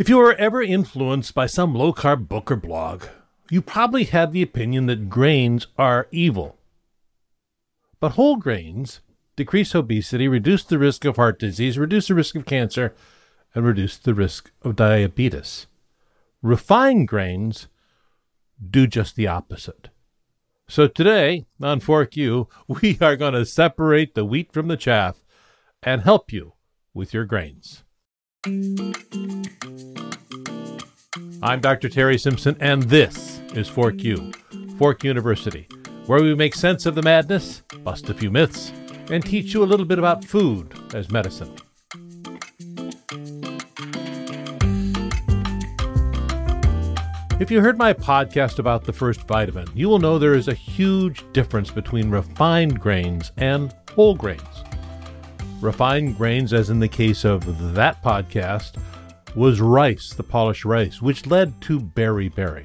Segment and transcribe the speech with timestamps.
[0.00, 3.04] If you were ever influenced by some low carb book or blog,
[3.50, 6.56] you probably had the opinion that grains are evil.
[8.00, 9.02] But whole grains
[9.36, 12.94] decrease obesity, reduce the risk of heart disease, reduce the risk of cancer,
[13.54, 15.66] and reduce the risk of diabetes.
[16.40, 17.68] Refined grains
[18.70, 19.90] do just the opposite.
[20.66, 25.20] So today on Fork U, we are going to separate the wheat from the chaff
[25.82, 26.54] and help you
[26.94, 27.84] with your grains.
[28.42, 29.20] I'm
[31.60, 31.90] Dr.
[31.90, 34.32] Terry Simpson, and this is Fork U,
[34.78, 35.68] Fork University,
[36.06, 38.72] where we make sense of the madness, bust a few myths,
[39.10, 41.54] and teach you a little bit about food as medicine.
[47.38, 50.54] If you heard my podcast about the first vitamin, you will know there is a
[50.54, 54.59] huge difference between refined grains and whole grains.
[55.60, 58.82] Refined grains, as in the case of that podcast,
[59.34, 62.64] was rice, the polished rice, which led to beriberi,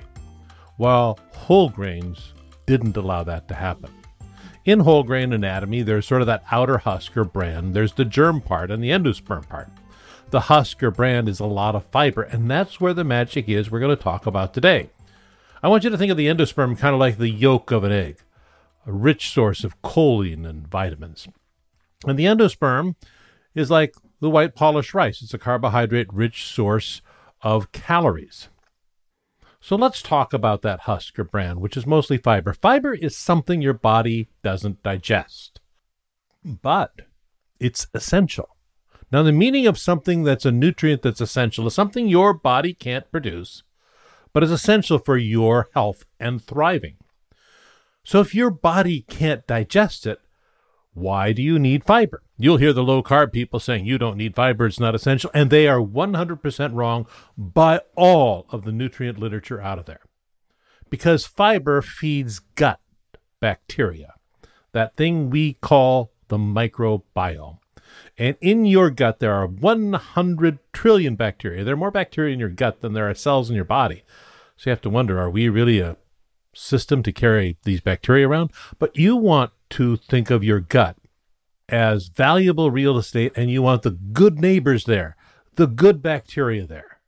[0.77, 2.33] while whole grains
[2.65, 3.91] didn't allow that to happen.
[4.63, 7.73] In whole grain anatomy, there's sort of that outer husk or bran.
[7.73, 9.67] There's the germ part and the endosperm part.
[10.29, 13.69] The husk or bran is a lot of fiber, and that's where the magic is
[13.69, 14.89] we're going to talk about today.
[15.61, 17.91] I want you to think of the endosperm kind of like the yolk of an
[17.91, 18.19] egg,
[18.87, 21.27] a rich source of choline and vitamins.
[22.05, 22.95] And the endosperm
[23.53, 25.21] is like the white polished rice.
[25.21, 27.01] It's a carbohydrate rich source
[27.41, 28.49] of calories.
[29.59, 32.53] So let's talk about that husk or bran, which is mostly fiber.
[32.53, 35.59] Fiber is something your body doesn't digest,
[36.43, 36.91] but
[37.59, 38.55] it's essential.
[39.11, 43.09] Now, the meaning of something that's a nutrient that's essential is something your body can't
[43.11, 43.63] produce,
[44.33, 46.97] but is essential for your health and thriving.
[48.03, 50.19] So, if your body can't digest it,
[50.95, 52.23] why do you need fiber?
[52.37, 55.49] You'll hear the low carb people saying you don't need fiber, it's not essential, and
[55.49, 57.05] they are 100% wrong
[57.37, 59.99] by all of the nutrient literature out of there.
[60.89, 62.79] Because fiber feeds gut
[63.41, 64.13] bacteria,
[64.71, 67.59] that thing we call the microbiome.
[68.17, 71.65] And in your gut, there are 100 trillion bacteria.
[71.65, 74.03] There are more bacteria in your gut than there are cells in your body.
[74.55, 75.97] So you have to wonder are we really a
[76.55, 78.51] system to carry these bacteria around?
[78.79, 80.97] But you want to think of your gut
[81.69, 85.15] as valuable real estate and you want the good neighbors there,
[85.55, 86.99] the good bacteria there.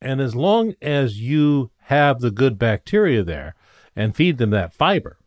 [0.00, 3.54] And as long as you have the good bacteria there
[3.94, 5.18] and feed them that fiber,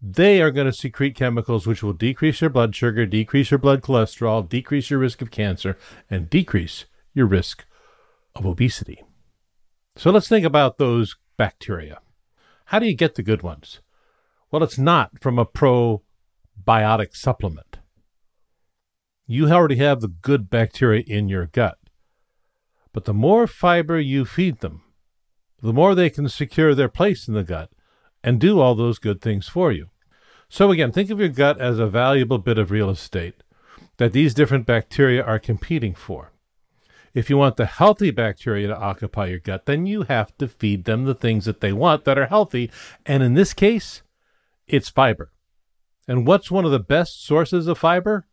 [0.00, 3.82] they are going to secrete chemicals which will decrease your blood sugar, decrease your blood
[3.82, 5.76] cholesterol, decrease your risk of cancer,
[6.10, 6.84] and decrease
[7.14, 7.64] your risk
[8.34, 9.02] of obesity.
[9.96, 11.98] So let's think about those bacteria.
[12.66, 13.80] How do you get the good ones?
[14.50, 17.78] Well, it's not from a probiotic supplement.
[19.26, 21.78] You already have the good bacteria in your gut.
[22.92, 24.82] But the more fiber you feed them,
[25.62, 27.70] the more they can secure their place in the gut
[28.22, 29.90] and do all those good things for you.
[30.48, 33.42] So, again, think of your gut as a valuable bit of real estate
[33.98, 36.32] that these different bacteria are competing for.
[37.16, 40.84] If you want the healthy bacteria to occupy your gut, then you have to feed
[40.84, 42.70] them the things that they want that are healthy.
[43.06, 44.02] And in this case,
[44.66, 45.32] it's fiber.
[46.06, 48.26] And what's one of the best sources of fiber?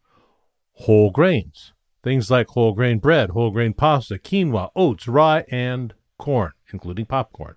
[0.73, 1.71] Whole grains.
[2.03, 7.55] Things like whole grain bread, whole grain pasta, quinoa, oats, rye, and corn, including popcorn.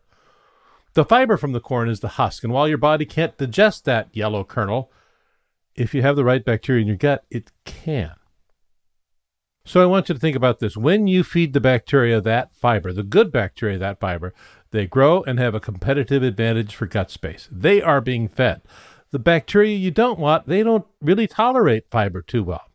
[0.95, 4.11] The fiber from the corn is the husk, and while your body can't digest that
[4.13, 4.93] yellow kernel,
[5.75, 8.15] if you have the right bacteria in your gut, it can.
[9.67, 10.77] So I want you to think about this.
[10.77, 14.33] When you feed the bacteria that fiber, the good bacteria that fiber,
[14.71, 17.49] they grow and have a competitive advantage for gut space.
[17.51, 18.63] They are being fed.
[19.11, 22.71] The bacteria you don't want, they don't really tolerate fiber too well.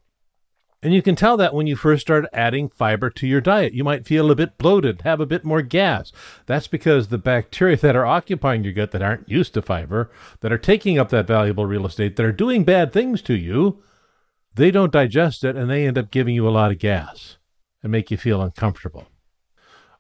[0.84, 3.74] And you can tell that when you first start adding fiber to your diet.
[3.74, 6.12] You might feel a bit bloated, have a bit more gas.
[6.46, 10.52] That's because the bacteria that are occupying your gut that aren't used to fiber, that
[10.52, 13.82] are taking up that valuable real estate, that are doing bad things to you,
[14.56, 17.38] they don't digest it and they end up giving you a lot of gas
[17.82, 19.08] and make you feel uncomfortable.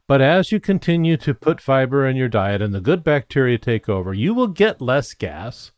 [0.08, 3.88] But as you continue to put fiber in your diet and the good bacteria take
[3.88, 5.72] over, you will get less gas.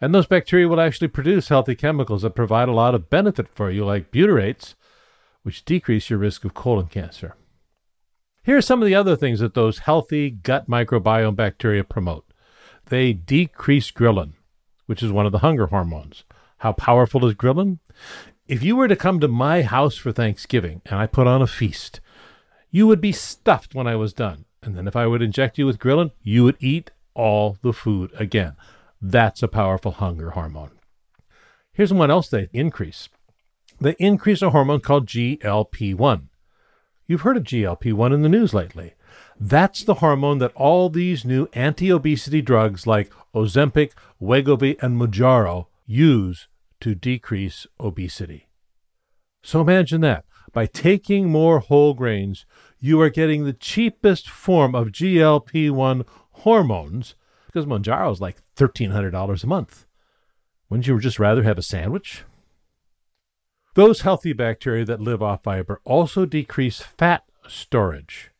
[0.00, 3.70] And those bacteria will actually produce healthy chemicals that provide a lot of benefit for
[3.70, 4.74] you, like butyrates,
[5.42, 7.36] which decrease your risk of colon cancer.
[8.42, 12.24] Here are some of the other things that those healthy gut microbiome bacteria promote.
[12.86, 14.32] They decrease ghrelin,
[14.86, 16.24] which is one of the hunger hormones.
[16.58, 17.78] How powerful is ghrelin?
[18.48, 21.46] If you were to come to my house for Thanksgiving and I put on a
[21.46, 22.00] feast,
[22.70, 24.44] you would be stuffed when I was done.
[24.62, 28.10] And then if I would inject you with ghrelin, you would eat all the food
[28.16, 28.56] again.
[29.00, 30.72] That's a powerful hunger hormone.
[31.72, 33.08] Here's one else they increase.
[33.80, 36.28] They increase a hormone called GLP 1.
[37.06, 38.94] You've heard of GLP 1 in the news lately.
[39.38, 45.66] That's the hormone that all these new anti obesity drugs like Ozempic, Wegovy, and Mounjaro
[45.88, 46.46] use
[46.80, 48.48] to decrease obesity.
[49.42, 50.24] So imagine that.
[50.52, 52.46] By taking more whole grains,
[52.78, 57.14] you are getting the cheapest form of GLP 1 hormones
[57.46, 59.86] because Mounjaro is like $1,300 a month.
[60.68, 62.24] Wouldn't you just rather have a sandwich?
[63.74, 68.30] Those healthy bacteria that live off fiber also decrease fat storage.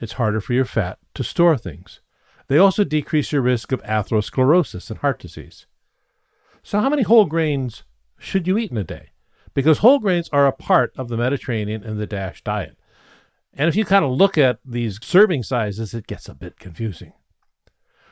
[0.00, 2.00] It's harder for your fat to store things.
[2.48, 5.66] They also decrease your risk of atherosclerosis and heart disease.
[6.66, 7.84] So, how many whole grains
[8.18, 9.10] should you eat in a day?
[9.54, 12.76] Because whole grains are a part of the Mediterranean and the DASH diet.
[13.54, 17.12] And if you kind of look at these serving sizes, it gets a bit confusing.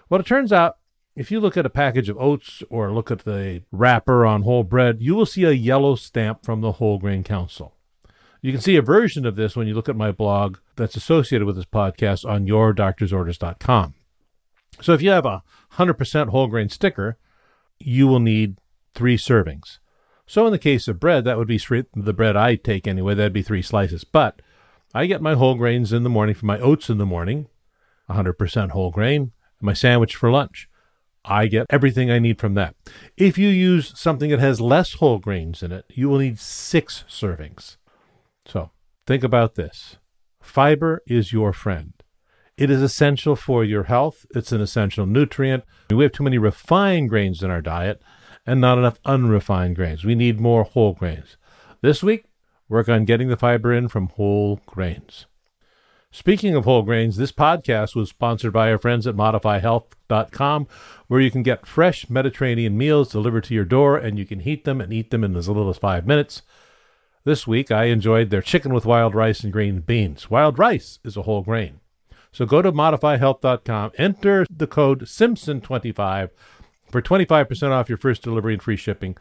[0.09, 0.77] Well, it turns out
[1.17, 4.63] if you look at a package of oats or look at the wrapper on whole
[4.63, 7.75] bread, you will see a yellow stamp from the Whole Grain Council.
[8.41, 11.45] You can see a version of this when you look at my blog that's associated
[11.45, 13.95] with this podcast on yourdoctorsorders.com.
[14.81, 15.43] So if you have a
[15.73, 17.19] 100% whole grain sticker,
[17.79, 18.59] you will need
[18.95, 19.79] three servings.
[20.27, 23.33] So in the case of bread, that would be the bread I take anyway, that'd
[23.33, 24.05] be three slices.
[24.05, 24.41] But
[24.95, 27.49] I get my whole grains in the morning for my oats in the morning,
[28.09, 30.69] 100% whole grain, my sandwich for lunch.
[31.25, 32.75] I get everything I need from that.
[33.17, 37.05] If you use something that has less whole grains in it, you will need six
[37.09, 37.77] servings.
[38.47, 38.71] So
[39.07, 39.97] think about this
[40.41, 41.95] fiber is your friend.
[42.57, 45.65] It is essential for your health, it's an essential nutrient.
[45.91, 48.01] We have too many refined grains in our diet
[48.47, 50.05] and not enough unrefined grains.
[50.05, 51.37] We need more whole grains.
[51.83, 52.27] This week,
[52.69, 55.27] work on getting the fiber in from whole grains.
[56.13, 60.69] Speaking of whole grains, this podcast was sponsored by our friends at modifyhealth.com,
[61.09, 64.63] where you can get fresh Mediterranean meals delivered to your door and you can heat
[64.65, 66.43] them and eat them in as little as five minutes.
[67.25, 70.31] This week, I enjoyed their chicken with wild rice and green beans.
[70.31, 71.81] Wild rice is a whole grain.
[72.35, 76.31] So go to modifyhealth.com, enter the code Simpson25
[76.91, 79.17] for 25% off your first delivery and free shipping.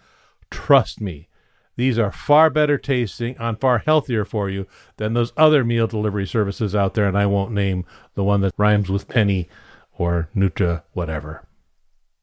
[0.50, 1.30] Trust me,
[1.76, 4.66] these are far better tasting and far healthier for you
[4.98, 8.56] than those other meal delivery services out there, and I won't name the one that
[8.58, 9.48] rhymes with penny
[9.96, 11.46] or Nutra, whatever.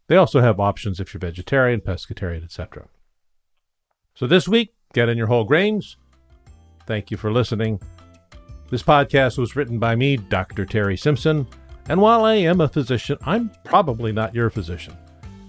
[0.09, 2.89] They also have options if you're vegetarian, pescatarian, etc.
[4.17, 5.97] So this week, get in your whole grains.
[6.85, 7.81] Thank you for listening.
[8.71, 10.65] This podcast was written by me, Dr.
[10.65, 11.45] Terry Simpson,
[11.89, 14.97] and while I am a physician, I'm probably not your physician.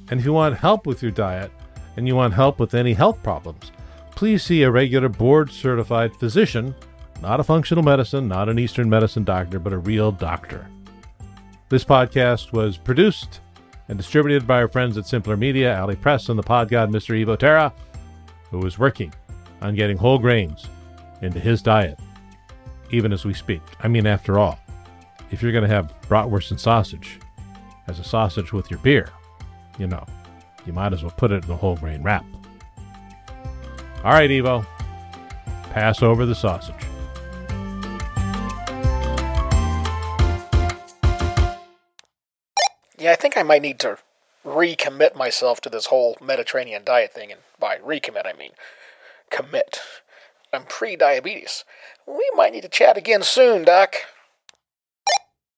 [0.10, 1.52] And if you want help with your diet
[1.98, 3.72] and you want help with any health problems,
[4.16, 6.74] please see a regular board certified physician,
[7.22, 10.68] not a functional medicine, not an Eastern medicine doctor, but a real doctor.
[11.70, 13.42] This podcast was produced
[13.88, 17.16] and distributed by our friends at Simpler Media, Ali Press, and the pod god Mr.
[17.24, 17.72] Evo Terra,
[18.50, 19.14] who is working
[19.62, 20.66] on getting whole grains
[21.22, 22.00] into his diet,
[22.92, 23.62] even as we speak.
[23.82, 24.60] I mean, after all,
[25.32, 27.20] if you're going to have bratwurst and sausage
[27.88, 29.10] as a sausage with your beer,
[29.80, 30.06] you know,
[30.66, 32.26] you might as well put it in a whole grain wrap.
[34.04, 34.66] All right, Evo.
[35.72, 36.76] Pass over the sausage.
[42.98, 43.98] Yeah, I think I might need to
[44.46, 47.32] recommit myself to this whole Mediterranean diet thing.
[47.32, 48.52] And by recommit, I mean
[49.30, 49.80] commit.
[50.54, 51.64] I'm pre diabetes.
[52.06, 53.96] We might need to chat again soon, Doc.